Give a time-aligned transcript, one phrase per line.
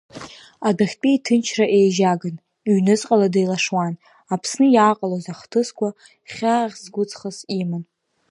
[0.67, 2.35] Адәахьтәи иҭынчра еижьаган,
[2.73, 3.93] ҩныҵҟала деилашуан,
[4.33, 5.87] Аԥсны иааҟалоз ахҭысқәа
[6.31, 7.83] хьаасгәыҵхас иман.